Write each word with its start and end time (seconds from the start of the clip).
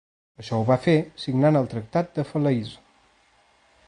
Això 0.43 0.59
ho 0.61 0.63
va 0.69 0.77
fer 0.85 0.95
signant 1.25 1.59
el 1.59 1.69
Tractat 1.73 2.09
de 2.15 2.25
Falaise. 2.31 2.81